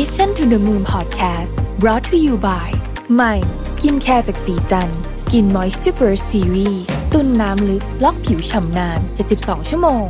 [0.00, 2.68] Mission to the Moon Podcast brought to you by
[3.14, 3.34] ใหม่
[3.72, 4.90] skincare จากศรีจัน
[5.22, 6.82] ทร์ Skin Moisture Super Series
[7.12, 9.00] ตุนน้ำลึก ล็อกผิวฉ่ำนาน
[9.34, 10.06] 72 ชั่วโมง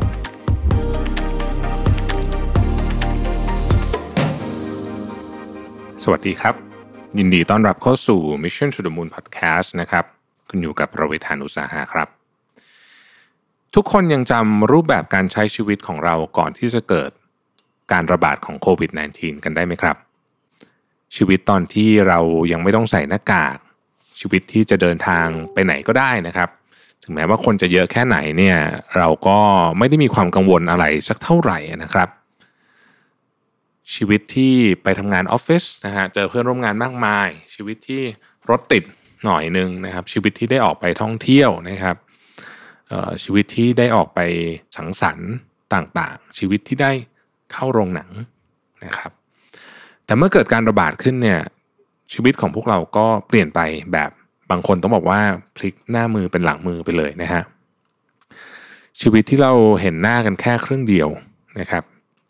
[6.03, 6.55] สวัสดีครับ
[7.19, 10.05] ยินดีต้อนรับเข้าสู่ Mission to the Moon Podcast นะครับ
[10.48, 12.09] คุณอยู่กับรวิศ หาญอุตสาหะครับ
[13.75, 17.12] ทุกคนยังจำรูปแบบการใช้ชีวิตของเราก่อนที่จะเกิด
[17.93, 19.96] การระบาดของโควิด -19 กันได้ไหมครับ
[21.17, 22.18] ชีวิตตอนที่เรา
[22.53, 23.57] ยังไม่ต้องใส่หน้ากาก
[24.21, 26.49] ชีวิตที่จะเดินทางไปไหนก็ได้นะครับ
[27.03, 28.57] ถึงแม้ว่าคนจะเยอะแค่ไหนเนี่ย
[28.96, 29.39] เราก็
[29.79, 32.08] ไม่ได้มีความกังวลอะไรสักเท่าไหร่นะครับ
[33.94, 38.03] ชีวิตที่ไปทำงานออฟฟิศนะฮะเจอเพื่อนร่วมงานมากมาย ชีวิตที่
[38.50, 38.84] รถติด
[39.25, 41.97] หน่อยหนึ่งนะครับ ชีวิตที่ได้ออกไปท่องเที่ยวนะครับ
[43.22, 44.20] ชีวิตที่ได้ออกไป
[44.77, 45.30] สังสรรค์
[45.75, 46.92] ต่างๆ ชีวิตที่ได้
[47.55, 48.11] เข้าโรงหนัง
[48.84, 49.11] นะครับ
[50.05, 51.41] แต่เมื่อเกิดการระบาดขึ้นเนี่ย
[52.12, 53.60] ชีวิตของพวกเราก็เปลี่ยนไป
[53.92, 54.10] แบบ
[54.50, 55.20] บางคนต้องบอกว่า
[55.56, 57.42] พลิกหน้ามือเป็นหลังมือไปเลยนะฮะ
[59.00, 61.08] ชีวิตที่เราเห็นหน้ากันแค่ครึ่งเดียว
[61.58, 61.84] นะครับ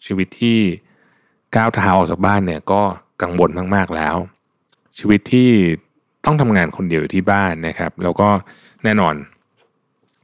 [0.06, 0.58] ชีวิตที่
[1.56, 2.83] ก้าวเท้าออกจากบ้านเนี่ยก็
[3.22, 4.17] กังวลมากๆแล้ว
[4.98, 5.50] ชีวิตที่
[6.25, 8.28] ต้องทำงานคนเดียวอยู่ที่บ้านนะครับ แล้วก็
[8.84, 9.14] แน่นอน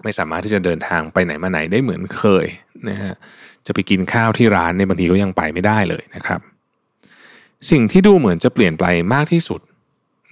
[0.02, 2.46] ไม่สามารถที่จะเดินทางไปไหนมาไหนได้เหมือนเคย
[2.88, 3.14] นะฮะ
[3.66, 6.40] จะไปกินข้าวที่ร้านในบางทีก็ยังไปไม่ได้เลยนะครับ
[7.70, 8.84] สิ่งที่ดูเหมือนจะเปลี่ยนไป
[9.14, 9.60] มากที่สุด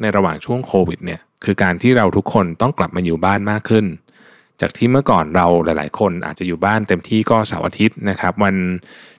[0.00, 3.86] ในระหว่างช่วงโควิดเนี่ยคือการที่เราทุกคนต้องกลับมาอยู่บ้านมากขึ้น
[4.60, 8.56] จากที่เมื่อก่อนเราหลาย ๆ คนอาจจะอยู่บ้านเต็มที่ก็เสาร์อาทิตย์นะครับ วัน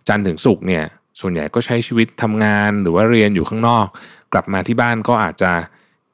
[0.07, 0.83] จันทร์ถึงศุกร์เนี่ย
[1.19, 3.87] ส่วนใหญ่ก็ใช้ชีวิตทำงานหรือว่าเรียนอยู่ข้างนอก
[4.33, 5.51] กลับมาที่บ้านก็อาจจะ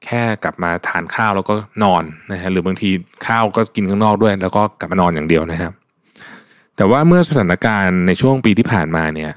[0.06, 1.54] แค่กลับมาทานข้าวแล้วก็
[1.84, 2.90] นอนนะฮะหรือบางที
[3.28, 5.74] ข้าวก็กินข้างนอกด้วย แล้วก็กลับมานอนอย่างเดียวนะครับ
[6.78, 9.32] แต่ว่าเมื่อสถานการณ์ในช่วงปีที่ผ่านมาเนี่ย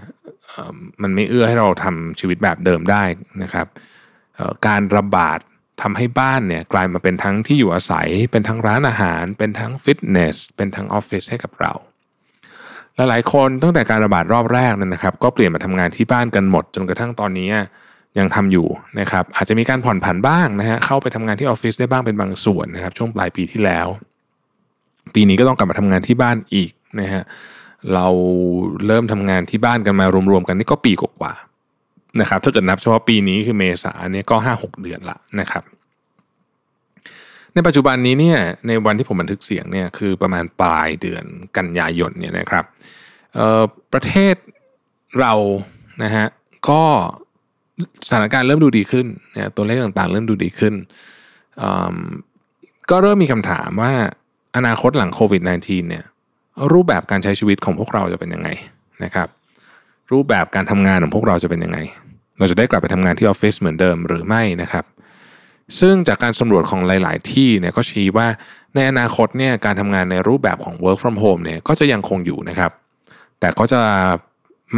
[1.02, 3.02] มันไม่เอื้อให้เราทำชีวิตแบบเดิมได้
[3.42, 3.66] นะครับ
[4.66, 5.38] การระบาด
[5.82, 11.72] ทำให้บ้านเนี่ยกลายมาเป็นทั้งที่อยู่อาศัย เป็นทั้งร้านอาหาร เป็นทั้งฟิตเนส เป็นทั้งออฟฟิศให้กับเรา
[12.96, 17.48] ลหลายคนตั้งแต่การระบาดรอบแรกนั้นนะครับ ก็เปลี่ยนมาทำงานที่บ้านกันหมด จนกระทั่งตอนนี้
[18.18, 18.66] ยังทำอยู่
[19.00, 23.86] นะครับอาจจะมีการผ่อนผันบ้างนะฮะเข้าไปทำงานที่ออฟฟิศได้บ้างเป็นบางส่วนนะครับ ช่วงปลายปีที่แล้ว
[25.14, 27.22] ปีนี้ก็ต้องกลับมาทำงานที่บ้านอีกนะฮะ
[27.94, 28.06] เรา
[28.86, 31.32] เริ่มทำงานที่บ้านกันมารวมๆกันนี่ก็ปีกว่า
[32.20, 35.64] นะครับถ้าเกิดนับเฉพาะปีนี้คือเมษาเนี่ยก็ห้าหกเดือนละนะครับ
[37.54, 41.24] ในปัจจุบันนี้เนี่ยในวันที่ผมบันทึกเสียงเนี่ยคือประมาณปลายเดือน
[41.56, 42.64] กันยายนเนี่ยนะครับ
[43.92, 44.34] ประเทศ
[45.20, 45.32] เรา
[46.02, 46.26] นะฮะ
[46.70, 46.84] ก็
[48.06, 50.74] สถานการณ์เริ่มดูดีขึ้นเนี่ยตัวเลขต่างๆ เริ่มดูดีขึ้น
[52.90, 53.92] ก็เริ่มมีคำถามว่า
[54.56, 56.04] อนาคตหลังโควิด -19 เนี่ย
[56.72, 58.48] รูปแบบการใช้ชีวิตของพวกเราจะเป็นยังไง
[59.04, 59.28] นะครับ
[60.12, 61.78] รูปแบบการทำงานของพวกเราจะเป็นยังไง
[62.38, 64.84] เราจะได้กลับไปทำงานที่ออฟฟิศเหมือนเดิมหรือไม่นะครับ
[65.80, 68.26] ซึ่งจากการสำรวจของหลาย ๆ ที่เนี่ยก็ชี้ว่า
[68.74, 72.72] ในอนาคตเนี่ยการทำงานในรูปแบบของ work from home เนี่ยก็จะยังคงอยู่นะครับ
[73.40, 73.80] แต่ก็จะ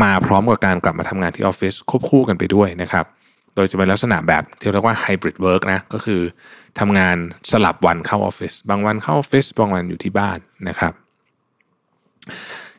[0.02, 3.04] มาพร้อมกับการกลับมาทำงานที่ออฟฟิศควบคู่กันไปด้วยนะครับ
[3.54, 6.20] โดยจะเป็นลักษณะแบบที่เรียกว่า hybrid work นะก็คือ
[6.80, 7.16] ทำงาน
[7.50, 10.92] สลับวันเข้าออฟฟิศบางวันเข้าออฟฟิศบางวันอยู่ที่บ้านนะครับ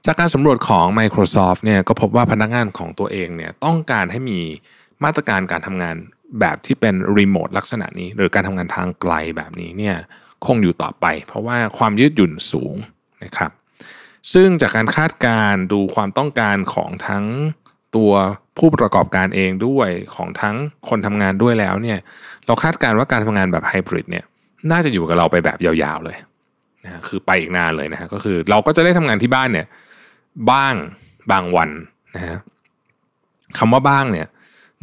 [0.05, 4.39] จากการสำรวจของ Microsoft เนี่ยก็พบว่าพนักงานของตัวเองเนี่ยต้องการให้มี
[5.03, 5.95] มาตรการการทำงาน
[6.39, 9.95] แบบที่เป็นรีโมทลักษณะนี้ หรือการทำงานทางไกลแบบนี้เนี่ย
[10.45, 12.75] คงอยู่ต่อไป เพราะว่าความยืดหยุ่นสูง
[13.23, 13.51] นะครับ
[14.33, 17.25] ซึ่งจากการคาดการดูความต้องการของทั้ง
[17.95, 18.11] ตัว
[18.57, 20.55] ผู้ประกอบการเองด้วยของทั้ง
[20.89, 21.99] คนทำงานด้วยแล้วเนี่ย
[22.45, 24.25] เราคาดการว่าการทำงานแบบไฮบริดเนี่ย
[24.71, 26.17] น่าจะอยู่กับเราไปแบบยาวๆเลย
[26.83, 29.67] นะคือไปอีกนานเลยนะฮะก็คือเราก็จะได้ทำงานที่บ้านเนี่ย
[30.51, 30.75] บ้าง
[31.31, 31.69] บางวัน
[32.15, 32.37] นะฮะ
[33.57, 34.27] คำว่าบ้างเนี่ย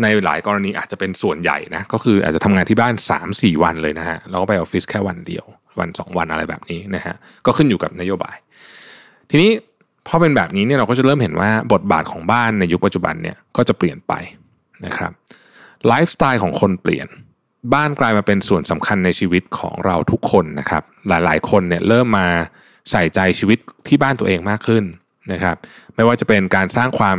[0.02, 2.94] ในหลายกรณีอาจจะเป็นส่วนใหญ่นะก็คืออาจจะทำงานที่บ้าน
[3.28, 5.44] 3-4 วันเลยนะฮะเราก็ไปออฟฟิศแค่วันเดียว
[5.80, 7.14] วัน 2 วันอะไรแบบนี้นะฮะ
[7.46, 8.36] ก็ขึ้นอยู่กับนโยบาย
[9.30, 9.50] ทีนี้
[10.06, 14.12] พอเป็นแบบนี้เนี่ยเราก็จะเริ่มเห็นว่าบทบาทของบ้านในยุคปัจจุบันเนี่ยก็จะเปลี่ยนไป
[14.84, 15.12] นะครับ
[15.86, 17.08] ไลฟ์สไตล์ของคนเปลี่ยน
[17.74, 22.28] บ้านกลายมาเป็นส่วนสำคัญในชีวิตของเราทุกคนนะครับ หลายๆ คนเนี่ยเริ่มมา
[22.90, 23.58] ใส่ใจชีวิต
[23.88, 24.84] ที่บ้านตัวเองมากขึ้น
[25.32, 25.56] นะครับ
[25.94, 27.18] ไม่ว่าจะเป็นการสร้างความ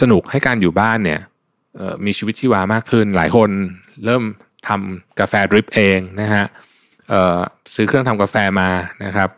[0.00, 1.20] สนุกให้การอยู่บ้านเนี่ย
[2.04, 3.50] มีชีวิตที่วามากขึ้น หลายคน
[4.04, 4.22] เริ่ม
[4.68, 6.44] ทำกาแฟดริปเองนะฮะ
[7.74, 8.70] ซื้อเครื่องทำกาแฟมา
[9.04, 9.28] นะครับ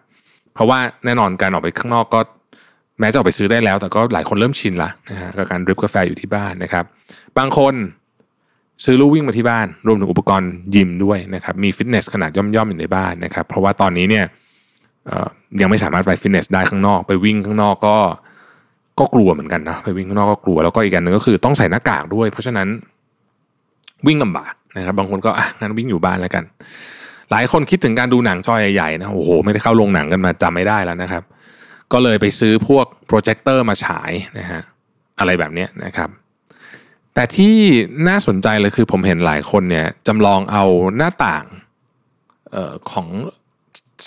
[0.55, 2.21] เพราะว่าแน่นอนการออกไปข้างนอกก็
[3.01, 6.85] แม้จะออกไปซื้อได้แล้ว แต่ก็หลายคนเริ่มชินละนะฮะกับการดริปกาแฟอยู่ที่บ้านนะครับ
[7.39, 7.75] บางคน
[8.85, 14.25] ซื้อลู่วิ่งมาที่บ้าน รวมถึงอุปกรณ์ยิมด้วยนะครับ มีฟิตเนสขนาดย่อมๆอยู่ในบ้านนะครับ เพราะว่าตอนนี้เนี่ย
[15.61, 17.97] ยังไม่สามารถไปฟิตเนสได้ข้างนอก ไปวิ่งข้างนอกก็
[18.99, 22.69] ก็กลัวเหมือนกันนะไปวิ่งข้างนอกก็กลัวแล้วก็อีกอันหนึ่งก็คือต้องใส่หน้ากากด้วย เพราะฉะนั้น
[24.07, 26.45] วิ่งลำบากนะครับ บางคนก็อะงั้นวิ่งอยู่บ้านแล้วกัน
[27.33, 31.23] หลายคนคิดถึงการดูหนังจอใหญ่ๆนะโอ้โหไม่ได้เข้าโรงหนังกันมาจำไม่ได้แล้วนะครับ
[31.93, 34.63] ก็เลยไปซื้อพวกโปรเจคเตอร์มาฉายนะฮะ
[35.19, 36.11] อะไรแบบนี้นะครับ
[37.15, 37.57] แต่ที่
[38.09, 40.65] น่าสนใจเลยคือผมเห็นหลายคนเนี่ยจำลองเอา
[40.97, 41.45] หน้าต่าง
[42.55, 43.09] ออของ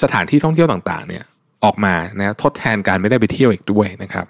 [0.01, 1.24] สถานที่ท่องเที่ยวต่างๆ เนี่ย
[1.63, 4.25] ออกมานะทดแทนการไม่ได้ไปเที่ยวอีกด้วยนะครับ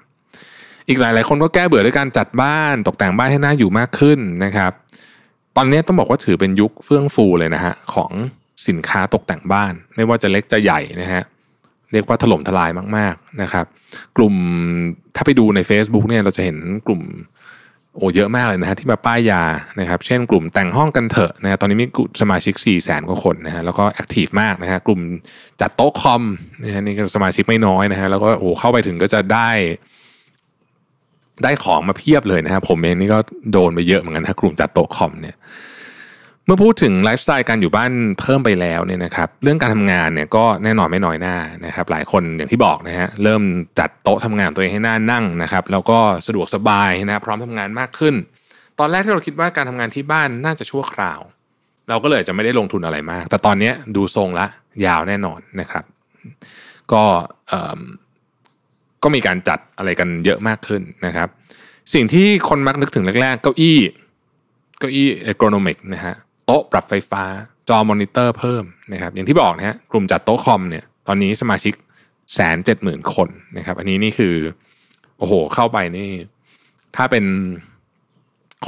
[0.87, 4.71] อีกหลายหลายคนก็แก้เบื่อด้วยการจัดบ้านตกแต่งบ้านให้น่าอยู่มากขึ้นนะครับ
[5.55, 8.11] ตอนนี้ต้องบอกว่าถือเป็นยุคเฟื่องฟูเลยนะฮะของ
[8.67, 11.23] สินค้าตกแต่งบ้าน ไม่ว่าจะเล็กจะใหญ่นะฮะ
[11.91, 13.65] เรียกว่าถล่มทลายมาก ๆนะครับ
[14.17, 14.33] กลุ่ม
[15.15, 16.57] ถ้าไปดูใน Facebook เนี่ยเราจะเห็น
[16.87, 17.01] กลุ่ม
[17.95, 19.43] โอ้เยอะมากเลยนะฮะที่มาป้ายยา
[19.79, 21.87] นะครับ เช่นกลุ่มแต่งห้องกันเถอะนะฮะตอนนี้มี
[22.21, 24.99] สมาชิก4 0 0แสนกว่าคนนะฮะแล้วก็แอคทีฟมากนะฮะกลุ่ม
[25.61, 26.23] จัดโต๊ะคอม
[26.63, 29.49] นะฮะนี่ก็สมาชิกไม่น้อยนะฮะแล้วก็โอ้เข้าไปถึงก็จะได้
[31.43, 33.19] ได้ของมาเพียบเลยนะครับผมเองนี่ก็
[33.51, 35.35] โดนไปเยอะเหมือนกันถ้ากลุ่มจัดโต๊ะคอมเนี่ย
[36.45, 43.43] เมื่อพูดถึงไลฟ์สไตล์การอยู่บ้านเพิ่มไปแล้วเนี่ยนะครับเรื่องการทำงานเนี่ยก็แน่นอนไม่น้อยหน้านะครับหลายคนอย่างที่บอกนะฮะเริ่ม
[43.79, 48.15] จัดโต๊ะทำงานตัวเองให้หน้านั่งนะครับแล้วก็สะดวกสบายนะพร้อมทำงานมากขึ้น
[48.79, 51.19] ตอนแรกที่เราคิดว่าการทำงานที่บ้านน่าจะชั่วคราว
[51.89, 54.45] เราก็เลยจะไม่ได้ลงทุนอะไรมาก แต่ตอนนี้ดูทรงละ
[54.85, 55.83] ยาวแน่นอนนะครับ
[56.91, 57.03] ก็
[59.03, 61.27] ก็มีการจัดอะไรกันเยอะมากขึ้นนะครับ
[61.93, 63.79] สิ่งที่คนมักนึกถึงแรกๆเก้าอี้
[64.79, 66.15] เก้าอี้เอโกรโนมิกนะฮะ
[66.45, 67.23] โต๊ะปรับไฟฟ้า
[67.69, 68.63] จอมอนิเตอร์เพิ่ม
[68.93, 71.73] นะครับ อย่างที่บอกนะฮะกลุ่มจัดโต๊ะคอมเนี่ยตอนนี้สมาชิก
[72.35, 74.35] แสนเจ็ดหมื่นคนนะครับ อันนี้นี่คือ
[75.17, 76.09] โอ้โห เข้าไปนี่
[76.95, 77.25] ถ้าเป็น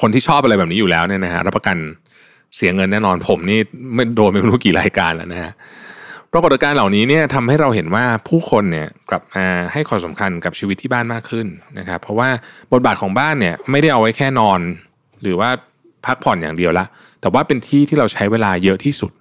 [0.02, 1.78] คนที่ชอบอะไรแบบนี้อยู่แล้วเนี่ยนะฮะรับประกัน
[2.56, 3.60] เสียเงินแน่นอนผมนี่
[3.94, 5.52] ไม่โดนไม่รู้กี่รายการแล้วนะฮะ
[6.32, 11.48] ปรากฏการณ์เหล่านี้เนี่ยทำให้เราเห็นว่าผู้คนเนี่ยกลับมาให้ความสำคัญกับชีวิตที่บ้านมากขึ้น
[11.80, 12.30] นะครับ เพราะว่า
[12.74, 14.60] บทบาทของบ้านเนี่ยไม่ได้เอาไว้แค่นอน
[15.22, 15.50] หรือว่า
[16.06, 16.86] พักผ่อนอย่างเดียวละ
[17.28, 19.12] แต่ว่าเป็นที่ที่เราใช้เวลาเยอะที่สุด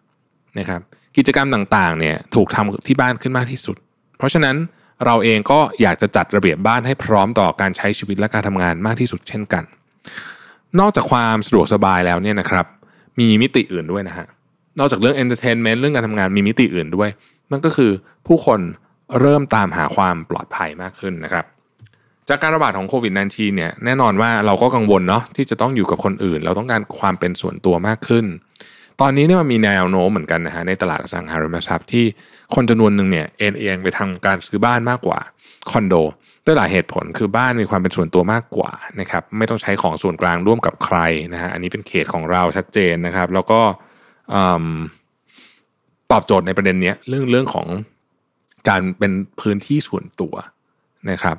[0.59, 0.81] นะครับ
[1.17, 3.77] กิจกรรมต่างๆเนี่ยถูกทำที่บ้านขึ้นมากที่สุด
[4.19, 4.57] เพราะฉะนั้น
[5.05, 9.65] เราเองก็อยากจะจัดระเบียบบ้านให้พร้อมต่อการใช้ชีวิตและการทำงานมากที่สุดเช่นกัน
[10.81, 12.67] นอกจากความสะดวกสบายแล้วเนี่ยนะครับ
[13.21, 14.27] มีมิติอื่นด้วยนะฮะ
[14.79, 17.09] นอกจากเรื่อง entertainment เรื่องการทำงานมีมิติอื่นด้วย
[17.51, 17.91] นั่นก็คือ
[18.27, 18.61] ผู้คน
[19.21, 21.47] เริ่มตามหาความปลอดภัยมากขึ้นนะครับ
[22.29, 28.25] จากการระบาดของโควิด -19 เนี่ยแน่นอนว่าเราก็กังวลเนาะที่จะต้องอยู่กับคนอื่น เราต้องการความเป็นส่วนตัวมากขึ้น
[29.01, 32.05] ตอนนี้เนี่ยมันมีแนวโน้มเหมือนกันนะฮะในตลาดอสังหาริมทรัพย์ที่
[32.55, 35.19] คนจำนวนหนึ่งเนี่ยเอ็นเอียงไปทางการซื้อบ้านมากกว่า
[35.71, 35.95] คอนโด
[36.45, 38.71] ด้วยหลายเหตุผลคือบ้านมีความเป็นส่วนตัวมากกว่า
[39.01, 40.99] นะครับไม่ต้องใช้ของส่วนกลางร่วมกับใคร
[41.33, 43.61] นะฮะอันนี้เป็นเขตของเราชัดเจนนะครับ แล้วก็
[46.13, 47.67] ตอบโจทย์ในประเด็นนี้เรื่องเรื่องของ
[48.69, 50.35] การเป็นพื้นที่ส่วนตัว
[51.11, 51.37] นะครับ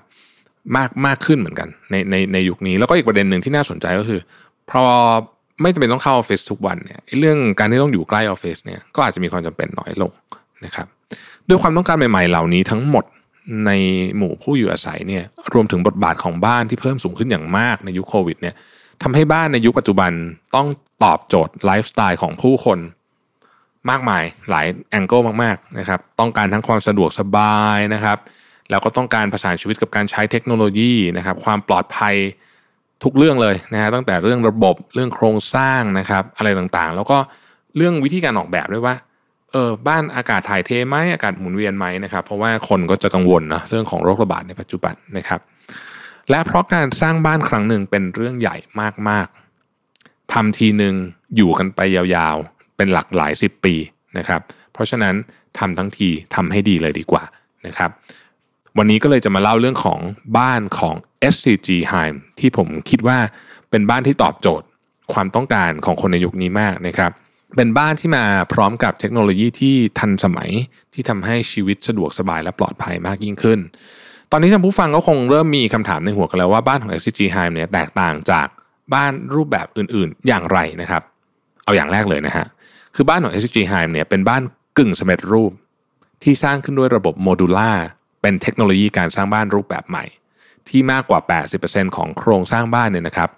[0.76, 4.20] มากมากขึ้นเหมือนกันในในในยุคนี้ แล้วก็อีกประเด็นหนึ่งที่น่าสนใจก็คือ
[4.72, 4.84] พอ
[5.62, 10.12] ไม่จำเป็นต้องเข้าออฟฟิศทุกวันเนี่ยเรื่องการที่ต้องอยู่ใกล้ออฟฟิศเนี่ยก็อาจจะมีความจำเป็นน้อยลง
[10.66, 10.88] นะครับ
[11.48, 13.06] ด้วยความต้องการใหม่ๆเหล่านี้ทั้งหมด
[13.66, 13.72] ใน
[14.18, 15.24] หมู่ผู้อยู่อาศัยเนี่ย
[15.54, 18.56] รวมถึงบทบาทของบ้านที่เพิ่มสูงขึ้นอย่างมากในยุคโควิดเนี่ย
[19.04, 20.12] ทำให้บ้านในยุคปัจจุบัน
[20.56, 20.68] ต้อง
[21.04, 22.80] ตอบโจทย์ไลฟ์สไตล์ของผู้คน
[23.90, 28.18] มากมายหลายแองเกิลมากๆนะครับต้องการทั้งความสะดวกสบายนะครับ
[28.70, 32.16] แล้วก็ต้องการประสานชีวิตกับการใช้เทคโนโลยีนะครับ ความปลอดภัย
[33.04, 37.18] ทุกเรื่องเลยนะฮะตั้งแต่เรื่องระบบเรื่องโครงสร้างนะครับ อะไรต่างๆ แล้วก็
[37.78, 38.96] เรื่องวิธีการออกแบบด้วยว่า
[39.52, 45.40] เออบ้านอากาศถ่ายเทไหมอากาศหมุนเวียนไหมนะครับ เพราะว่าคนก็จะกังวลนะเรื่องของโรคระบาดในปัจจุบันนะครับ
[46.30, 48.56] และเพราะการสร้างบ้านครั้งหนึ่งเป็นเรื่องใหญ่
[49.10, 50.96] มากๆทำทีหนึ่ง
[51.36, 53.76] อยู่กันไปยาวๆ เป็นหลักหลายสิบปี
[54.18, 54.42] นะครับ
[54.74, 55.16] เพราะฉะนั้น
[55.60, 57.24] ทำทั้งทีทำให้ดีเลยดีกว่า
[57.68, 57.90] นะครับ
[58.78, 60.00] วันนี้ก็เลยจะมาเล่าเรื่องของ
[60.38, 60.96] บ้านของ
[61.34, 63.18] SCG Heim ที่ผมคิดว่า
[63.70, 64.68] เป็นบ้านที่ตอบโจทย์
[65.14, 67.12] ความต้องการของคนในยุคนี้มากนะครับ
[67.56, 70.50] เป็นบ้านที่มาพร้อมกับเทคโนโลยีที่ทันสมัย
[70.94, 73.60] ที่ทำให้ชีวิตสะดวกสบายและปลอดภัยมากยิ่งขึ้น
[74.32, 78.48] ตอนนี้ท่านผู้ฟังก็คงเริ่มมีคำถามในหัวกันแล้วว่าบ้านของ SCG Heim เนี่ยแตกต่างจาก
[78.94, 81.02] บ้านรูปแบบอื่นๆ อย่างไรนะครับ
[81.64, 82.46] เอาอย่างแรกเลยนะฮะ
[82.96, 84.42] คือบ้านของ SCG Heim เนี่ยเป็นบ้าน
[84.78, 85.52] กึ่งสำเร็จรูป
[86.24, 87.72] ที่สร้างขึ้นด้วยระบบโมดูล่า
[88.28, 90.04] เป็นเทคโนโลยีการสร้างบ้านรูปแบบใหม่
[90.70, 91.20] ที่มากกว่า
[91.58, 93.30] 80%ของโครงสร้างบ้านเนี่ยนะครับ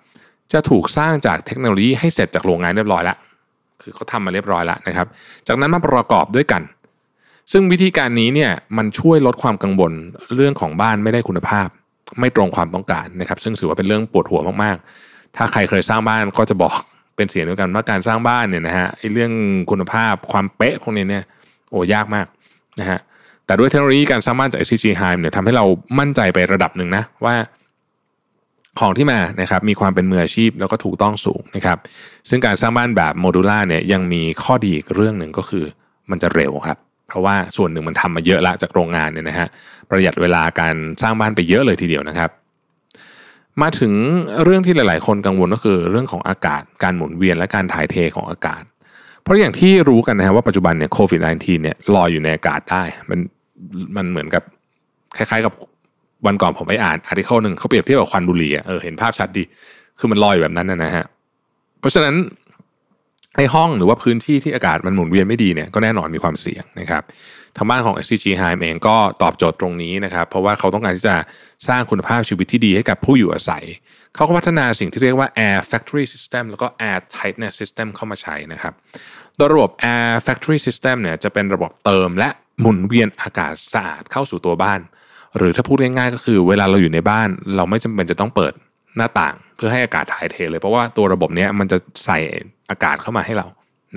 [0.53, 3.17] จะถูกสร้างจากเทคโนโลยีให้เสร็จจากโรงงานเรียบร้อยแล้ว
[3.81, 5.07] คือเขาทำมาเรียบร้อยแล้วนะครับ
[5.47, 6.61] จากนั้นมาประกอบด้วยกัน
[7.51, 9.91] ซึ่งวิธีการนี้เนี่ยมันช่วยลดความกังวล
[10.35, 11.67] เรื่องของบ้านไม่ได้คุณภาพ
[12.19, 16.73] ไม่ตรงความต้องการนะครับ ซึ่งถือว่าเป็นเรื่องปวดหัวมากๆ ถ้าใครเคยสร้างบ้านก็จะบอก
[17.15, 19.31] เป็นเสียงเดียวกันว่าการสร้างบ้านเนี่ยนะฮะไอ้เรื่อง
[19.71, 21.23] คุณภาพความเป๊ะพวกนี้เนี่ย
[21.71, 22.25] โอ้ยากมาก
[22.79, 22.99] นะฮะ
[23.49, 25.65] แต่ด้วยเทคโนโลยีการสร้างบ้านจาก SCG Heim เนี่ยทำให้เรา
[25.99, 27.35] มั่นใจไประดับหนึ่งนะว่า
[28.79, 31.77] ของที่มานะครับมีความเป็นมืออาชีพแล้วก็ถูกต้องสูงนะครับ
[32.29, 35.65] ซึ่งการสร้างบ้านแบบโมดูล่าเนี่ยยังมีข้อดีอีกเรื่องหนึ่งก็คือ
[36.09, 36.77] มันจะเร็วครับ
[37.07, 39.47] เพราะว่าส่วนหนึ่งมันทำมาเยอะละจากโรงงานเนี่ยนะฮะ
[39.89, 42.29] ประหยัดเวลาการสร้างบ้านไปเยอะเลยทีเดียวนะครับ
[43.61, 43.93] มาถึง
[44.43, 48.63] เรื่องที่หลาย ๆ คนกังวลก็คือเรื่องของอากาศการหมุนเวียนและการถ่ายเทของอากาศ
[49.23, 53.19] เพราะอย่างที่รู้กันนะฮะว่าปัจจุบันเนี่ยโควิด -19 เนี่ยลอยอยู่ในอากาศได้มัน
[53.95, 54.43] มันเหมือนกับ
[55.17, 55.53] คล้าย ๆ กับ
[56.25, 59.43] วันก่อนผมไปอ่านอาร์ติเคิลหนึ่งเขาเปรียบเทียบกับควันบุหรี่เออเห็นภาพชัดดี
[59.99, 61.05] คือมันลอยแบบนั้นนะฮะ
[61.79, 62.15] เพราะฉะนั้น
[63.37, 67.03] ในห้องหรือว่าพื้นที่ที่อากาศมันหมุนเวียนไม่ดีเนี่ยก็แน่นอนมีความเสี่ยงนะครับ
[67.57, 71.15] ทางบ้านของ SCG h i m เองก็ตอบโจทย์ตรงนี้นะครับ เพราะว่าเขาต้องการที่จะ
[71.67, 73.65] สร้างคุณภาพชีวิตที่ดีให้กับผู้อยู่อาศัย
[74.15, 78.73] เขาก็พัฒนาสิ่งที่เรียกว่า Air Factory System แล้วก็ Air Tightness System เข้ามาใช้นะครับ
[79.35, 84.79] โดยระบบ Air Factory System เนี่ยจะเป็นระบบเติมและ หมุนเวียนอากาศสะอาดเข้าสู่ตัวบ้าน
[85.37, 88.53] หรือถ้าพูดง่ายๆก็คือ เวลาเราอยู่ในบ้าน เราไม่จำเป็นจะต้องเปิด
[88.97, 92.19] หน้าต่าง เพื่อให้อากาศถ่ายเทเลย เพราะว่าตัวระบบนี้มันจะใส่
[92.69, 93.47] อากาศเข้ามาให้เรา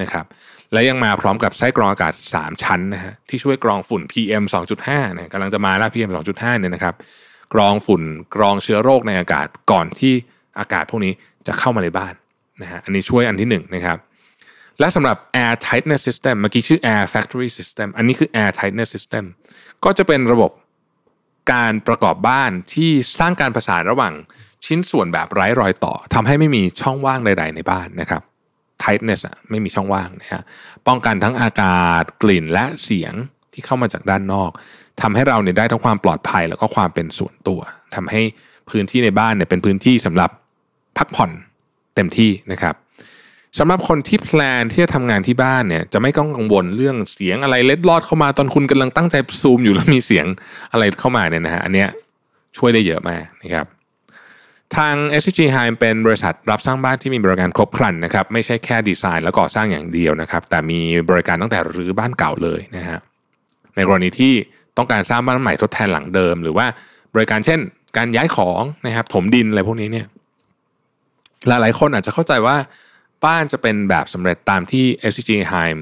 [0.01, 0.25] นะครับ
[0.73, 4.45] และยังมาพร้อมกับไส้กรองอากาศ 3 ชั้นนะฮะที่ช่วยกรองฝุ่น PM
[4.83, 6.95] 2.5นี่ยกำลังจะมาแล้ว PM 2.5เนี่ยนะครับ
[7.55, 8.03] กรองฝุ่น
[8.35, 10.15] กรองเชื้อโรคในอากาศก่อนที่
[10.59, 11.13] อากาศพวกนี้
[11.47, 12.15] จะเข้ามาในบ้าน
[12.63, 13.99] นะฮะอันนี้ช่วยอันที่1นนะครับ
[14.81, 19.25] และสำหรับ air tightness system เมื่อกี้ชื่อ air factory system อันนี้คือ air tightness system
[19.85, 20.51] ก็จะเป็นระบบ
[21.53, 24.15] การประกอบบ้านที่สร้างการประสานระหว่าง
[24.67, 28.23] ชิ้นส่วนแบบไร้รอยต่อทำให้ไม่มีช่องว่างใด ๆ ในบ้านนะครับ
[28.83, 30.43] tightness อะไม่มีช่องว่างนะฮะ
[30.87, 33.15] ป้องกันทั้งอากาศกลิ่นและเสียง
[33.53, 34.51] ที่เข้ามาจากด้านนอก
[35.03, 37.61] ทำให้เราเนี่ยได้ทั้งความปลอดภัยแล้วก็ความเป็นส่วนตัว
[37.95, 38.23] ทำให้
[38.71, 40.31] พื้นที่ในบ้านเนี่ยเป็นพื้นที่สำหรับ
[40.99, 41.31] พักผ่อน
[41.95, 42.75] เต็มที่นะครับ
[43.59, 50.27] สำหรับคนที่แพลนที่จะทำงานที่บ้านเนี่ย จะไม่ต้องกังวลเรื่องเสียงอะไรเล็ดลอดเข้ามาตอนคุณกำลังตั้งใจซูมอยู่แล้วมีเสียง
[50.73, 51.89] อะไรเข้ามาเนี่ยนะฮะอันเนี้ย
[52.57, 53.67] ช่วยได้เยอะมากนะครับ
[54.77, 60.81] ทาง s g h i m เป็นบริษัทรับสร้างบ้านที่มีบริการครบครันนะครับไม่ใช่แค่ดีไซน์และก่อสร้างอย่างเดียวนะครับ แต่มี
[61.11, 62.99] บริการตั้งแต่รื้อบ้านเก่าเลยนะฮะ
[63.77, 64.33] ในกรณีที่
[64.77, 66.67] ต้องการสร้างบ้านใหม่ทดแทนหลังเดิม หรือว่า
[67.15, 67.61] บริการเช่น
[67.97, 70.07] การย้ายของนะครับถมดินอะไรพวกนี้เนี่ย
[71.49, 72.57] หลายๆคนอาจจะเข้าใจว่า
[73.25, 75.79] บ้านจะเป็นแบบสำเร็จตามที่ SCG h i m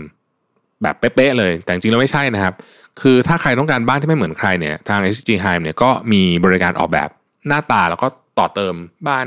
[0.82, 2.54] แบบเป๊ะๆเลย แต่จริงแล้วไม่ใช่นะครับ
[3.00, 7.08] คือถ้าใครต้องการบ้านที่ไม่เหมือนใครเนี่ยทาง SCG h i m เนี่ยก็มีบริการออกแบบ
[7.48, 8.06] หน้าตาแล้วก็
[8.38, 8.74] ต่อเติม
[9.08, 9.26] บ้าน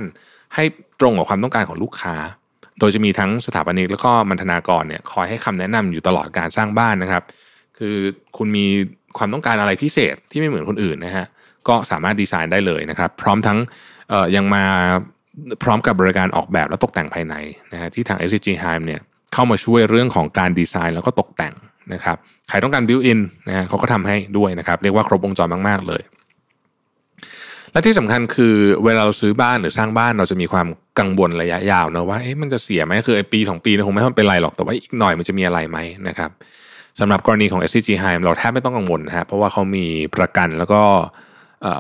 [0.56, 0.64] ให้
[1.00, 2.16] ตรงกับความต้องการของลูกค้า
[2.80, 7.24] โดยจะมีทั้งสถาปนิกแล้วก็มันธนากรเนี่ยคอยให้คำแนะนำอยู่ตลอดการสร้างบ้านนะครับ
[7.78, 7.96] คือ
[8.38, 8.66] คุณมี
[9.18, 11.26] ความต้องการอะไรพิเศษที่ไม่เหมือนคนอื่นนะฮะ
[11.68, 13.58] ก็สามารถดีไซน์ได้เลยนะครับ พร้อมทั้ง
[14.36, 14.64] ยังมา
[15.64, 17.36] พร้อมกับบริการออกแบบและตกแต่งภายใน
[17.74, 19.00] นะฮะที่ทาง SCG HEIM เนี่ย
[19.34, 21.54] เข้ามาช่วยเรื่องของการดีไซน์แล้วก็ตกแต่ง
[21.94, 22.18] นะครับ
[22.50, 26.02] ใครต้องการ built-in นะฮะเขาก็ทำให้ด้วยนะครับ เรียกว่าครบวงจรมาก ๆ เลย
[27.72, 30.68] และที่สำคัญคือเวลาเราซื้อบ้านหรือสร้างบ้านเราจะมีความ
[31.00, 36.32] กังวลระยะยาวนะว่าเอ๊ะมันจะเสียไหมคือไอปีสองปีคงไม่เป็นไรหรอกแต่ว่าอีกหน่อยมันจะมีอะไรไหมนะครับ
[37.00, 39.86] สำหรับกรณีของ SCG h i m เราแทบไม่ต้องกังวลนะฮะเพราะว่าเขามี
[40.16, 40.82] ประกันแล้วก็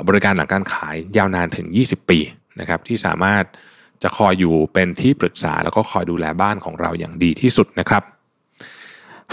[0.08, 2.20] บริการหลังการขายยาวนานถึง 20 ปี
[2.60, 3.44] นะครับที่สามารถ
[4.04, 8.04] จะคอยอยู่เป็นที่ปรึกษาแล้วก็คอยดูแลบ้านของเราอย่างดีที่สุดนะครับ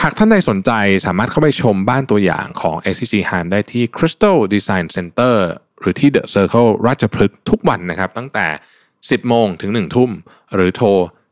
[0.02, 0.70] หากท่านใดสนใจ
[1.06, 5.36] สามารถเข้าไปชมบ้านตัวอย่างของ SCG h i m ได้ที่ Crystal Design Center
[5.80, 8.46] หรือที่ The Circle ราชพฤกษ์ทุกวันนะครับ ตั้งแต่
[8.88, 10.10] 10 โมงถึง 1 ทุ่ม
[10.54, 10.88] หรือโทร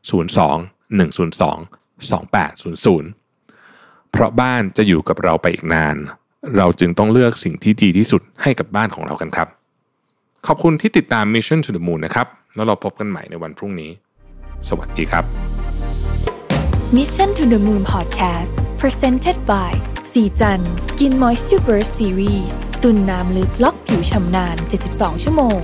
[0.09, 5.97] 02 102 2800 เพราะบ้านจะอยู่กับเราไปอีกนาน
[6.57, 9.47] เราจึงต้องเลือกสิ่งที่ดีที่สุดให้กับบ้านของเรากันครับ
[10.47, 13.91] ขอบคุณที่ติดตาม Mission to the Moon นะครับ แล้วเราพบกันใหม่ในวันพรุ่งนี้
[14.69, 15.23] สวัสดีครับ
[16.97, 19.71] Mission to the Moon Podcast Presented by
[20.13, 24.55] สีจัน Skin Moisture Burst Series ตุนน้ำลึกล็อกผิวชำนาน
[24.89, 25.59] 72 ชั่วโมง